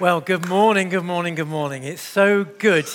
[0.00, 1.84] Well, good morning, good morning, good morning.
[1.84, 2.88] It's so good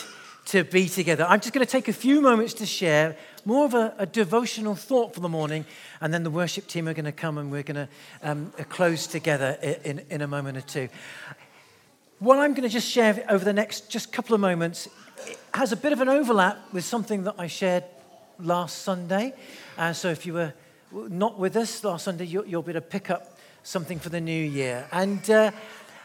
[0.47, 1.25] to be together.
[1.29, 4.75] I'm just going to take a few moments to share more of a, a devotional
[4.75, 5.65] thought for the morning,
[6.01, 7.89] and then the worship team are going to come and we're going to
[8.21, 10.89] um, close together in, in a moment or two.
[12.19, 14.89] What I'm going to just share over the next just couple of moments
[15.53, 17.85] has a bit of an overlap with something that I shared
[18.39, 19.33] last Sunday.
[19.77, 20.53] Uh, so if you were
[20.91, 24.19] not with us last Sunday, you'll, you'll be able to pick up something for the
[24.19, 24.85] new year.
[24.91, 25.51] And uh,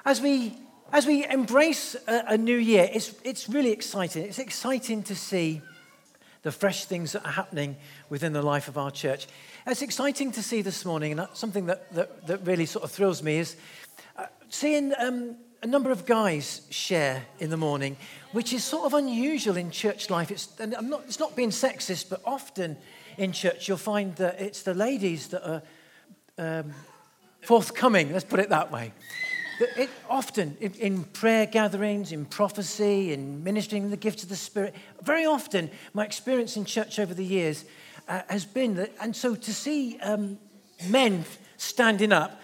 [0.05, 0.56] as we
[0.93, 4.25] as we embrace a, a, new year, it's, it's really exciting.
[4.25, 5.61] It's exciting to see
[6.43, 7.77] the fresh things that are happening
[8.11, 9.27] within the life of our church.
[9.67, 13.23] It's exciting to see this morning, and something that, that, that really sort of thrills
[13.23, 13.57] me is
[14.17, 17.97] uh, seeing um, a number of guys share in the morning,
[18.33, 20.31] which is sort of unusual in church life.
[20.31, 22.77] It's, and I'm not, it's not being sexist, but often
[23.17, 25.63] in church you'll find that it's the ladies that are
[26.37, 26.75] um,
[27.41, 28.93] forthcoming, let's put it that way.
[29.61, 34.75] It, often in, in prayer gatherings, in prophecy, in ministering the gifts of the Spirit,
[35.03, 37.65] very often my experience in church over the years
[38.09, 40.39] uh, has been that, and so to see um,
[40.89, 41.25] men
[41.57, 42.41] standing up,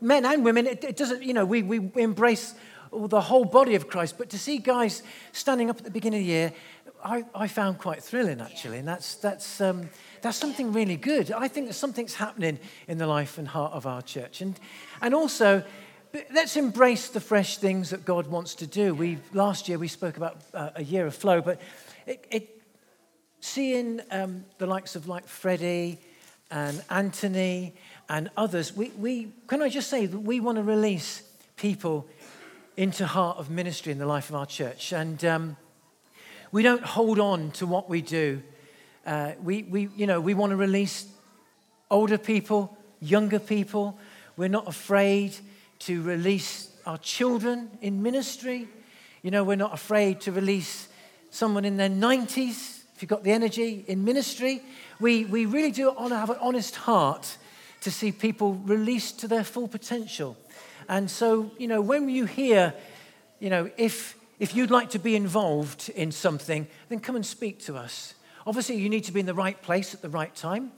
[0.00, 2.54] men and women, it, it doesn't, you know, we, we embrace
[2.92, 6.26] the whole body of Christ, but to see guys standing up at the beginning of
[6.26, 6.52] the year,
[7.04, 9.88] I, I found quite thrilling actually, and that's, that's, um,
[10.22, 11.30] that's something really good.
[11.30, 14.40] I think that something's happening in the life and heart of our church.
[14.40, 14.58] And,
[15.00, 15.62] and also,
[16.30, 18.94] let's embrace the fresh things that God wants to do.
[18.94, 21.60] We, last year we spoke about uh, a year of flow, but
[22.06, 22.62] it, it,
[23.40, 25.98] seeing um, the likes of like Freddie
[26.50, 27.74] and Anthony
[28.08, 31.22] and others, we, we, can I just say that we want to release
[31.56, 32.08] people
[32.76, 34.92] into heart of ministry in the life of our church.
[34.92, 35.56] And um,
[36.52, 38.42] we don't hold on to what we do.
[39.04, 41.06] Uh, we, we, you know, we want to release
[41.90, 43.98] older people, younger people.
[44.36, 45.36] We're not afraid
[45.80, 48.68] to release our children in ministry.
[49.22, 50.88] You know, we're not afraid to release
[51.30, 54.62] someone in their 90s, if you've got the energy, in ministry.
[55.00, 57.36] We, we really do have an honest heart
[57.82, 60.36] to see people released to their full potential.
[60.88, 62.74] And so, you know, when you hear,
[63.38, 67.60] you know, if, if you'd like to be involved in something, then come and speak
[67.66, 68.14] to us.
[68.46, 70.72] Obviously, you need to be in the right place at the right time.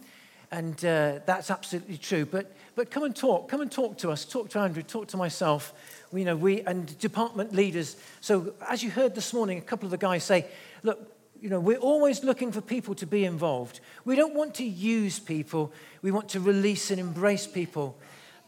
[0.53, 2.27] And uh, that's absolutely true.
[2.27, 3.49] But but come and talk.
[3.49, 4.25] Come and talk to us.
[4.25, 4.83] Talk to Andrew.
[4.83, 5.75] Talk to myself.
[6.12, 7.97] We, you know, we and department leaders.
[8.21, 10.47] So as you heard this morning, a couple of the guys say,
[10.83, 10.99] look,
[11.41, 13.81] you know, we're always looking for people to be involved.
[14.05, 15.72] We don't want to use people.
[16.03, 17.99] We want to release and embrace people.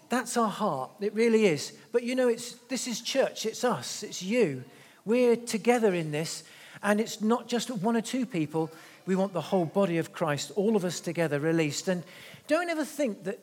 [0.08, 0.90] That's our heart.
[1.00, 1.72] It really is.
[1.90, 3.46] But you know, it's this is church.
[3.46, 4.02] It's us.
[4.02, 4.64] It's you.
[5.04, 6.44] We're together in this,
[6.82, 8.70] and it's not just one or two people.
[9.06, 11.88] We want the whole body of Christ, all of us together, released.
[11.88, 12.04] And
[12.46, 13.40] don't ever think that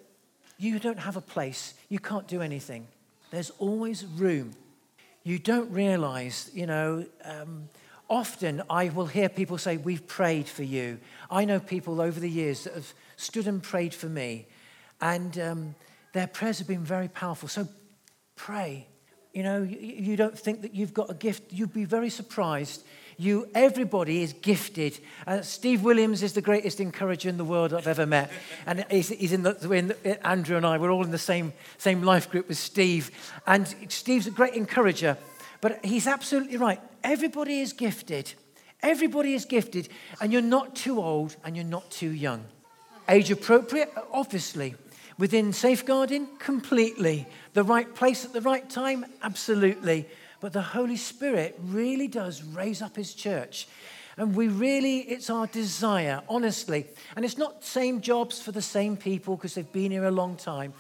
[0.58, 2.88] you don't have a place, you can't do anything.
[3.32, 4.52] There's always room.
[5.24, 7.70] You don't realize, you know, um,
[8.10, 11.00] often I will hear people say, We've prayed for you.
[11.30, 14.48] I know people over the years that have stood and prayed for me,
[15.02, 15.76] and um,
[16.14, 17.48] their prayers have been very powerful.
[17.48, 17.68] So
[18.36, 18.88] pray.
[19.34, 22.84] You know, you, you don't think that you've got a gift, you'd be very surprised
[23.20, 24.98] you, everybody is gifted.
[25.28, 28.32] Uh, Steve Williams is the greatest encourager in the world I've ever met.
[28.66, 31.52] And he's, he's in, the, in the, Andrew and I, we're all in the same,
[31.78, 33.12] same life group with Steve.
[33.46, 35.18] And Steve's a great encourager.
[35.60, 36.80] But he's absolutely right.
[37.04, 38.34] Everybody is gifted.
[38.82, 39.90] Everybody is gifted.
[40.22, 42.46] And you're not too old and you're not too young.
[43.10, 44.76] Age appropriate, obviously.
[45.18, 47.28] Within safeguarding, completely.
[47.54, 50.08] The right place at the right time, absolutely.
[50.40, 53.68] But the Holy Spirit really does raise up his church.
[54.18, 56.88] And we really, it's our desire, honestly.
[57.16, 60.36] And it's not same jobs for the same people because they've been here a long
[60.36, 60.74] time.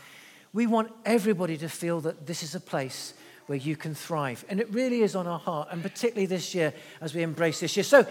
[0.53, 3.13] We want everybody to feel that this is a place
[3.47, 4.45] where you can thrive.
[4.49, 7.75] And it really is on our heart, and particularly this year as we embrace this
[7.75, 7.83] year.
[7.83, 8.05] So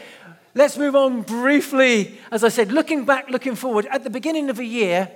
[0.54, 2.18] let's move on briefly.
[2.32, 3.86] As I said, looking back, looking forward.
[3.86, 5.10] At the beginning of a year,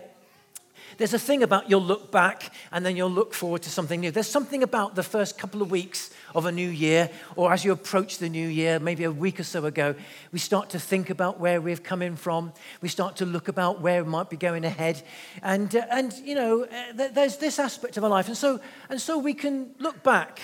[0.98, 4.10] there's a thing about you'll look back and then you'll look forward to something new.
[4.10, 7.72] There's something about the first couple of weeks of a new year, or as you
[7.72, 9.94] approach the new year, maybe a week or so ago,
[10.32, 12.52] we start to think about where we've come in from.
[12.80, 15.02] We start to look about where we might be going ahead.
[15.42, 18.28] And, uh, and you know, uh, there's this aspect of our life.
[18.28, 20.40] And so, and so we can look back.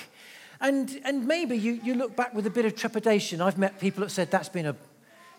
[0.61, 3.41] And, and maybe you, you look back with a bit of trepidation.
[3.41, 4.77] I've met people that said that's been a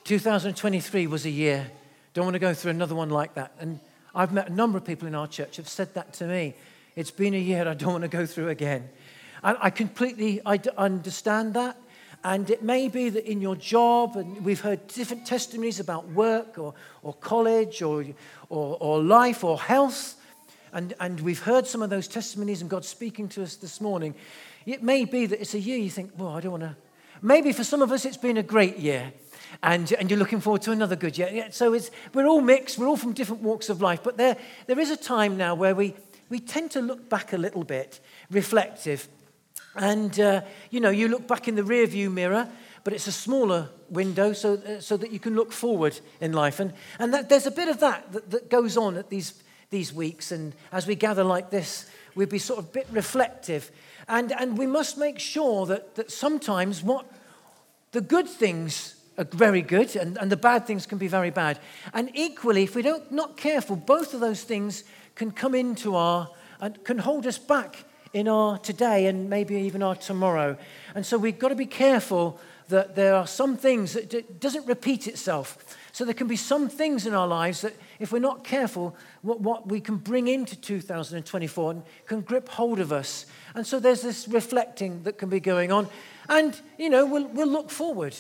[0.06, 1.70] 2023 was a year.
[2.14, 3.54] Don't want to go through another one like that.
[3.60, 3.80] And
[4.20, 6.54] I've met a number of people in our church have said that to me.
[6.98, 8.90] It's been a year I don't want to go through again.
[9.42, 11.78] And I completely I understand that.
[12.26, 16.58] And it may be that in your job, and we've heard different testimonies about work
[16.58, 18.04] or, or college or,
[18.50, 20.16] or, or life or health.
[20.74, 24.16] And, and we've heard some of those testimonies, and God's speaking to us this morning.
[24.66, 26.76] It may be that it's a year you think, well, I don't want to.
[27.22, 29.14] Maybe for some of us, it's been a great year,
[29.64, 31.48] and, and you're looking forward to another good year.
[31.52, 34.38] So it's, we're all mixed, we're all from different walks of life, but there,
[34.68, 35.96] there is a time now where we,
[36.30, 38.00] we tend to look back a little bit,
[38.30, 39.08] reflective.
[39.76, 42.48] And, uh, you know, you look back in the rearview mirror,
[42.84, 46.60] but it's a smaller window so, uh, so that you can look forward in life.
[46.60, 49.94] And, and that, there's a bit of that, that that goes on at these, these
[49.94, 50.32] weeks.
[50.32, 53.72] And as we gather like this, we'd be sort of a bit reflective.
[54.08, 57.06] And, and we must make sure that, that sometimes what
[57.92, 58.96] the good things
[59.26, 61.60] very good and, and the bad things can be very bad.
[61.94, 64.84] And equally, if we don't not careful, both of those things
[65.16, 66.30] can come into our
[66.62, 67.84] and can hold us back
[68.14, 70.58] in our today and maybe even our tomorrow.
[70.96, 72.40] And so we've got to be careful
[72.70, 75.78] that there are some things that it doesn't repeat itself.
[75.92, 79.42] So there can be some things in our lives that, if we're not careful, what,
[79.42, 83.26] what we can bring into 2024 can grip hold of us.
[83.56, 85.88] And so there's this reflecting that can be going on.
[86.30, 88.16] And, you know, we'll, we'll look forward.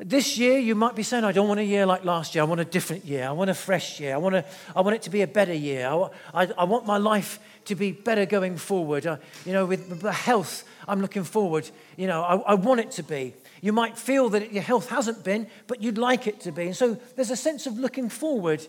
[0.00, 2.42] This year, you might be saying, I don't want a year like last year.
[2.42, 3.26] I want a different year.
[3.26, 4.14] I want a fresh year.
[4.14, 4.44] I want, a,
[4.76, 5.88] I want it to be a better year.
[5.88, 9.08] I, I, I want my life to be better going forward.
[9.08, 11.68] Uh, you know, with the health, I'm looking forward.
[11.96, 13.34] You know, I, I want it to be.
[13.60, 16.66] You might feel that your health hasn't been, but you'd like it to be.
[16.66, 18.64] And so there's a sense of looking forward.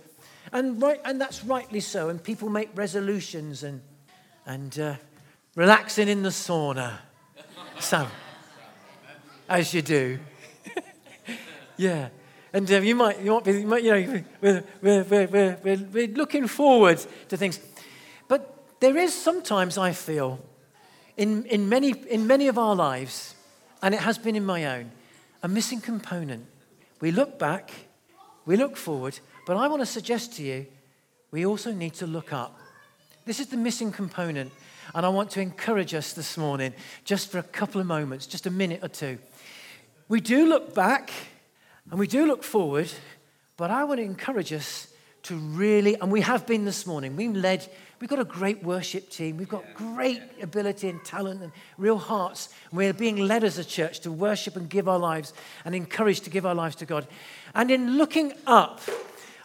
[0.52, 2.10] And, right, and that's rightly so.
[2.10, 3.82] And people make resolutions and,
[4.48, 4.96] and uh,
[5.56, 6.98] relaxing in the sauna.
[7.80, 8.08] So,
[9.48, 10.18] as you do.
[11.80, 12.10] Yeah.
[12.52, 15.88] And uh, you, might, you might be, you, might, you know, we're, we're, we're, we're,
[15.94, 17.00] we're looking forward
[17.30, 17.58] to things.
[18.28, 20.40] But there is sometimes, I feel,
[21.16, 23.34] in, in, many, in many of our lives,
[23.82, 24.92] and it has been in my own,
[25.42, 26.46] a missing component.
[27.00, 27.72] We look back,
[28.46, 29.18] we look forward,
[29.48, 30.66] but I want to suggest to you,
[31.32, 32.60] we also need to look up.
[33.26, 34.52] This is the missing component.
[34.94, 36.74] And I want to encourage us this morning,
[37.06, 39.18] just for a couple of moments, just a minute or two.
[40.10, 41.12] We do look back
[41.92, 42.92] and we do look forward,
[43.58, 44.88] but I want to encourage us
[45.24, 47.68] to really, and we have been this morning, we've led,
[48.00, 52.50] we've got a great worship team, we've got great ability and talent and real hearts.
[52.72, 55.34] We're being led as a church to worship and give our lives
[55.66, 57.08] and encouraged to give our lives to God.
[57.54, 58.82] And in looking up,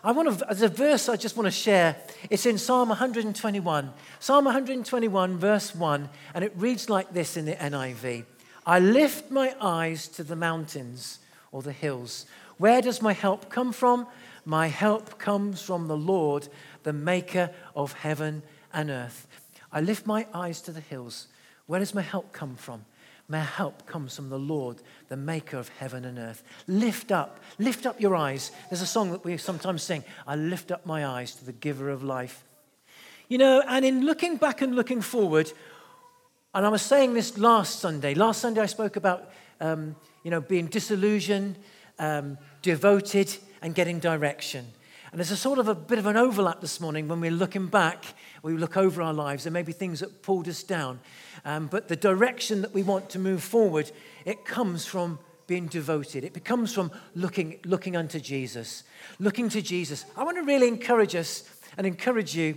[0.05, 1.97] I want to, as a verse I just want to share,
[2.31, 3.93] it's in Psalm 121.
[4.21, 8.25] Psalm 121, verse 1, and it reads like this in the NIV
[8.67, 11.19] I lift my eyes to the mountains
[11.55, 12.27] or the hills.
[12.59, 14.09] Where does my help come from?
[14.45, 16.49] My help comes from the Lord,
[16.83, 18.43] the maker of heaven
[18.73, 19.29] and earth.
[19.71, 21.29] I lift my eyes to the hills.
[21.67, 22.85] Where does my help come from?
[23.29, 24.79] My help comes from the Lord,
[25.09, 26.43] the maker of heaven and earth.
[26.67, 28.51] Lift up, lift up your eyes.
[28.69, 31.89] There's a song that we sometimes sing I lift up my eyes to the giver
[31.89, 32.45] of life.
[33.29, 35.53] You know, and in looking back and looking forward,
[36.53, 38.15] and I was saying this last Sunday.
[38.15, 39.31] Last Sunday I spoke about
[39.61, 39.95] um,
[40.25, 41.57] you know, being disillusioned,
[42.01, 44.67] um, devoted, and getting direction.
[45.13, 47.69] And there's a sort of a bit of an overlap this morning when we're looking
[47.69, 48.05] back,
[48.43, 49.45] we look over our lives.
[49.45, 50.99] There may be things that pulled us down.
[51.45, 53.93] Um, but the direction that we want to move forward,
[54.25, 56.25] it comes from being devoted.
[56.25, 58.83] It comes from looking, looking unto Jesus.
[59.21, 60.05] Looking to Jesus.
[60.17, 62.57] I want to really encourage us and encourage you.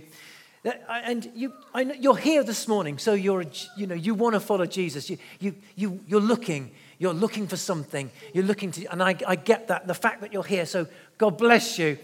[0.64, 3.44] That, and you, I know, you're here this morning, so you're,
[3.76, 5.08] you know, you want to follow Jesus.
[5.08, 6.72] You, you, you, you're looking.
[6.98, 8.10] You're looking for something.
[8.34, 10.66] You're looking to, and I, I get that, the fact that you're here.
[10.66, 10.86] So
[11.16, 11.98] God bless you.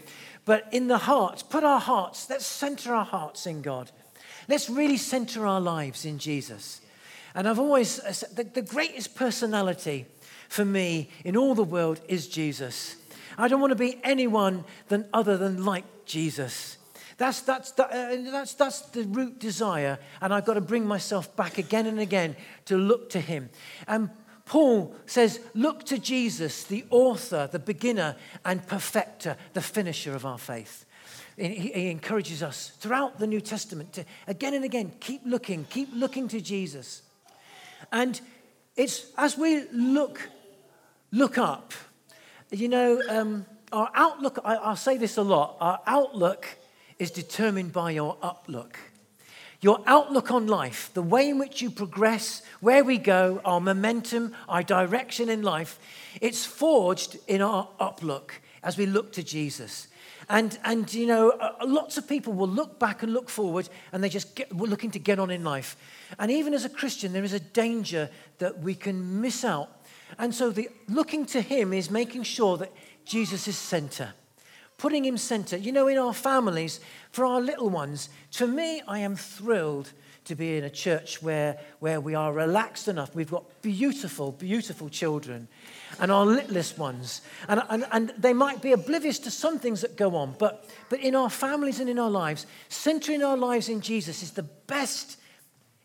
[0.45, 3.91] But in the hearts, put our hearts, let's center our hearts in God.
[4.47, 6.81] Let's really center our lives in Jesus.
[7.33, 7.97] And I've always,
[8.35, 10.05] the, the greatest personality
[10.47, 12.95] for me in all the world is Jesus.
[13.37, 16.77] I don't want to be anyone than other than like Jesus.
[17.17, 19.99] That's, that's, that, uh, that's, that's the root desire.
[20.21, 22.35] And I've got to bring myself back again and again
[22.65, 23.49] to look to him.
[23.87, 24.09] And
[24.45, 30.37] Paul says, Look to Jesus, the author, the beginner, and perfecter, the finisher of our
[30.37, 30.85] faith.
[31.37, 36.29] He encourages us throughout the New Testament to again and again keep looking, keep looking
[36.29, 37.01] to Jesus.
[37.91, 38.21] And
[38.77, 40.29] it's as we look,
[41.11, 41.73] look up,
[42.51, 46.47] you know, um, our outlook, I, I'll say this a lot, our outlook
[46.99, 48.75] is determined by your uplook.
[49.65, 54.31] Your outlook on life, the way in which you progress, where we go, our momentum,
[54.47, 55.79] our direction in life,
[56.21, 58.29] it's forged in our uplook
[58.61, 59.87] as we look to Jesus.
[60.29, 61.33] And, and you know,
[61.65, 64.91] lots of people will look back and look forward and they just get, we're looking
[64.91, 65.75] to get on in life.
[66.19, 69.83] And even as a Christian, there is a danger that we can miss out.
[70.19, 72.71] And so the looking to Him is making sure that
[73.03, 74.13] Jesus is center
[74.77, 75.57] putting him center.
[75.57, 76.79] You know, in our families,
[77.11, 79.91] for our little ones, to me, I am thrilled
[80.25, 83.13] to be in a church where, where we are relaxed enough.
[83.15, 85.47] We've got beautiful, beautiful children
[85.99, 87.21] and our littlest ones.
[87.47, 90.99] And, and, and they might be oblivious to some things that go on, but, but
[90.99, 95.17] in our families and in our lives, centering our lives in Jesus is the best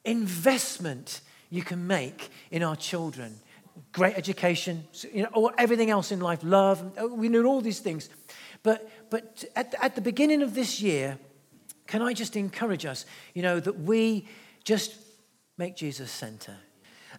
[0.05, 1.21] investment
[1.51, 3.39] you can make in our children.
[3.93, 8.09] Great education, you know, or everything else in life, love, we know all these things.
[8.63, 11.19] But, but at, at the beginning of this year,
[11.87, 14.29] can I just encourage us, you know, that we
[14.65, 14.95] just
[15.61, 16.57] make Jesus center.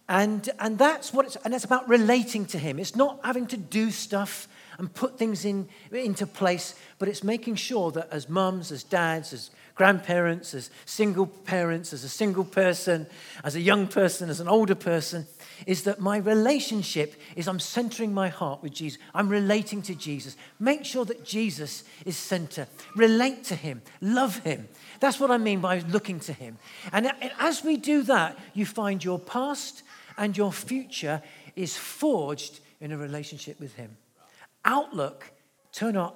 [0.08, 2.78] And, and that's what it's, and it's about relating to him.
[2.78, 7.54] It's not having to do stuff and put things in, into place, but it's making
[7.54, 13.06] sure that as mums, as dads, as grandparents, as single parents, as a single person,
[13.44, 15.26] as a young person, as an older person,
[15.66, 18.98] is that my relationship is I'm centering my heart with Jesus.
[19.14, 20.36] I'm relating to Jesus.
[20.58, 22.66] Make sure that Jesus is center.
[22.96, 23.82] Relate to him.
[24.00, 24.68] Love him.
[25.00, 26.58] That's what I mean by looking to him.
[26.92, 29.82] And as we do that, you find your past
[30.16, 31.22] and your future
[31.56, 33.96] is forged in a relationship with him.
[34.64, 35.30] Outlook,
[35.72, 36.12] turn our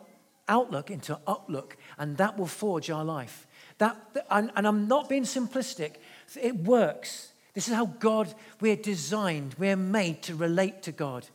[0.48, 3.46] outlook into uplook, and that will forge our life.
[3.78, 3.96] That,
[4.30, 5.94] and, and I'm not being simplistic,
[6.40, 7.32] it works.
[7.56, 11.26] This is how God, we're designed, we're made to relate to God.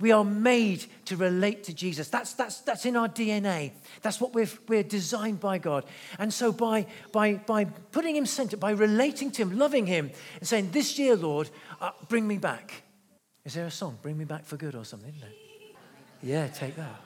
[0.00, 2.08] We are made to relate to Jesus.
[2.08, 3.70] That's, that's, that's in our DNA.
[4.02, 5.84] That's what we're, we're designed by God.
[6.18, 10.10] And so, by, by, by putting Him center, by relating to Him, loving Him,
[10.40, 11.50] and saying, This year, Lord,
[11.80, 12.82] uh, bring me back.
[13.44, 15.14] Is there a song, Bring Me Back for Good or something?
[16.20, 17.00] Yeah, take that.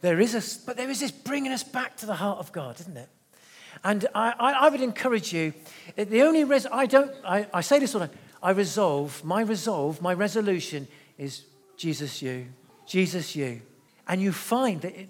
[0.00, 2.80] There is a, but there is this bringing us back to the heart of God,
[2.80, 3.08] isn't it?
[3.84, 5.52] And I, I, I would encourage you,
[5.96, 9.42] the only, res- I don't, I, I say this all the time, I resolve, my
[9.42, 11.44] resolve, my resolution is
[11.76, 12.46] Jesus you,
[12.86, 13.62] Jesus you.
[14.08, 15.08] And you find that it,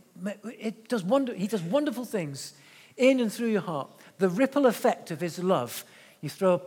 [0.58, 2.54] it does wonder, he does wonderful things
[2.96, 3.90] in and through your heart.
[4.18, 5.84] The ripple effect of his love,
[6.20, 6.62] you throw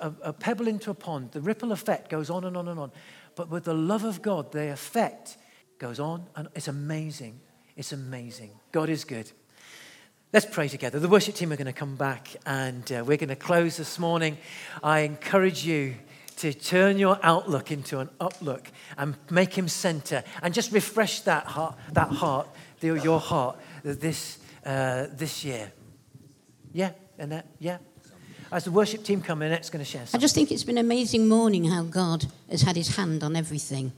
[0.00, 2.78] a, a, a pebble into a pond, the ripple effect goes on and on and
[2.78, 2.92] on.
[3.34, 5.38] But with the love of God, the effect
[5.78, 7.40] goes on and it's amazing.
[7.76, 8.50] It's amazing.
[8.70, 9.32] God is good.
[10.32, 10.98] Let's pray together.
[10.98, 13.98] The worship team are going to come back and uh, we're going to close this
[13.98, 14.38] morning.
[14.82, 15.94] I encourage you
[16.36, 21.44] to turn your outlook into an uplook and make him center and just refresh that
[21.44, 22.48] heart, that heart,
[22.80, 25.70] your heart this, uh, this year.
[26.72, 27.76] Yeah, Annette, yeah.
[28.50, 30.18] As the worship team come, in, Annette's going to share something.
[30.18, 33.36] I just think it's been an amazing morning how God has had his hand on
[33.36, 33.92] everything.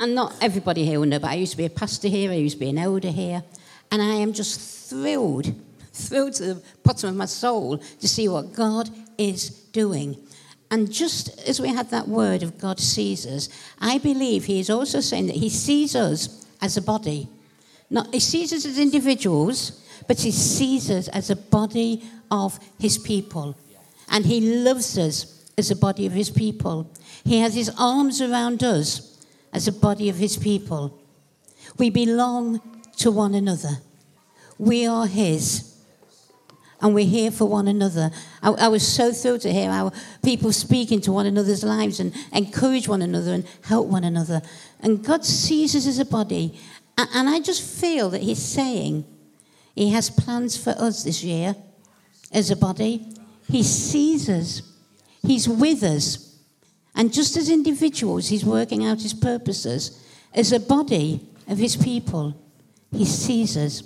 [0.00, 2.36] And not everybody here will know, but I used to be a pastor here, I
[2.36, 3.44] used to be an elder here,
[3.92, 5.54] and I am just thrilled
[5.96, 10.16] through to the bottom of my soul to see what God is doing.
[10.70, 13.48] And just as we had that word of God sees us,
[13.80, 17.28] I believe He is also saying that He sees us as a body.
[17.88, 22.98] Not, he sees us as individuals, but He sees us as a body of His
[22.98, 23.56] people.
[24.10, 26.90] And He loves us as a body of His people.
[27.24, 30.98] He has His arms around us as a body of His people.
[31.78, 32.60] We belong
[32.98, 33.78] to one another.
[34.58, 35.75] We are His
[36.80, 38.10] and we're here for one another.
[38.42, 39.92] I, I, was so thrilled to hear how
[40.22, 44.42] people speak into one another's lives and encourage one another and help one another.
[44.80, 46.58] And God sees us as a body.
[46.98, 49.04] And, and I just feel that He's saying
[49.74, 51.56] He has plans for us this year
[52.32, 53.14] as a body.
[53.48, 54.62] He sees us,
[55.22, 56.38] He's with us.
[56.94, 60.02] And just as individuals, He's working out His purposes.
[60.34, 62.34] As a body of His people,
[62.92, 63.80] He sees us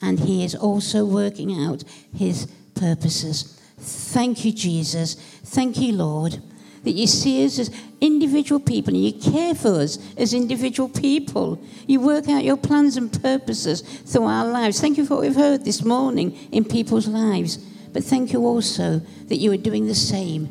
[0.00, 1.84] and He is also working out
[2.14, 3.60] His purposes.
[3.78, 5.14] Thank you, Jesus.
[5.14, 6.40] Thank you, Lord,
[6.84, 11.60] that you see us as individual people and you care for us as individual people.
[11.86, 14.80] You work out your plans and purposes through our lives.
[14.80, 17.56] Thank you for what we've heard this morning in people's lives.
[17.92, 20.48] But thank you also that you are doing the same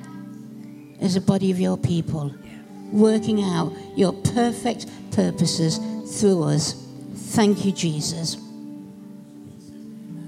[0.99, 2.33] as a body of your people,
[2.91, 5.79] working out your perfect purposes
[6.19, 6.73] through us.
[7.13, 8.37] Thank you, Jesus.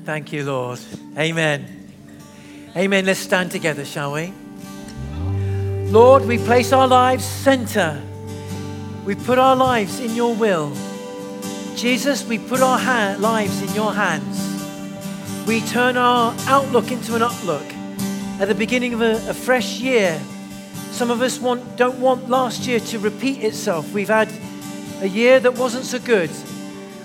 [0.08, 0.80] Thank you, Lord.
[1.18, 1.92] Amen.
[2.78, 3.06] Amen.
[3.06, 4.32] Let's stand together, shall we?
[5.92, 8.02] Lord, we place our lives center.
[9.04, 10.72] We put our lives in your will.
[11.76, 15.46] Jesus, we put our lives in your hands.
[15.46, 17.70] We turn our outlook into an uplook.
[18.40, 20.18] at the beginning of a, a fresh year.
[20.92, 23.92] Some of us want, don't want last year to repeat itself.
[23.92, 24.32] We've had
[25.02, 26.30] a year that wasn't so good.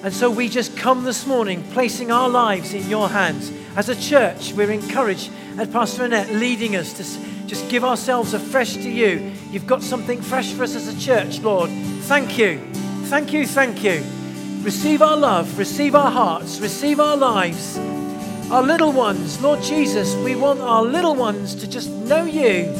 [0.02, 3.52] And so we just come this morning placing our lives in your hands.
[3.76, 8.74] As a church, we're encouraged, as Pastor Annette leading us to just give ourselves afresh
[8.74, 9.32] to you.
[9.52, 11.70] You've got something fresh for us as a church, Lord.
[12.02, 12.58] Thank you.
[13.04, 13.46] Thank you.
[13.46, 14.02] Thank you.
[14.62, 17.78] Receive our love, receive our hearts, receive our lives.
[18.50, 22.74] Our little ones, Lord Jesus, we want our little ones to just know you,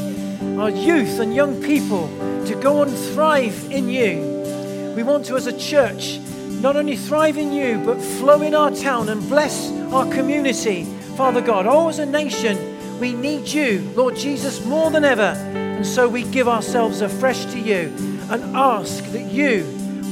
[0.61, 2.09] our youth and young people
[2.47, 4.95] to go and thrive in you.
[4.97, 6.19] We want to, as a church,
[6.63, 10.85] not only thrive in you, but flow in our town and bless our community,
[11.17, 11.67] Father God.
[11.67, 15.23] Oh, as a nation, we need you, Lord Jesus, more than ever.
[15.23, 17.93] And so we give ourselves afresh to you
[18.31, 19.65] and ask that you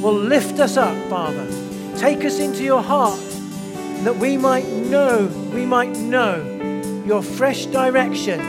[0.02, 1.46] will lift us up, Father.
[1.96, 3.20] Take us into your heart
[4.02, 6.42] that we might know, we might know
[7.06, 8.40] your fresh direction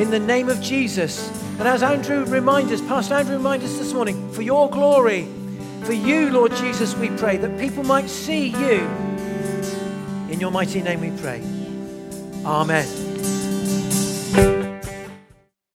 [0.00, 1.28] in the name of Jesus.
[1.58, 5.28] And as Andrew reminds us, Pastor Andrew reminded us this morning, for your glory,
[5.84, 8.88] for you, Lord Jesus, we pray, that people might see you.
[10.30, 11.42] In your mighty name we pray.
[12.44, 13.13] Amen.